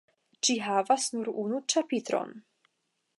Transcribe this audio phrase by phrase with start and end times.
[0.47, 2.33] Ĝi havas nur unu ĉapitron.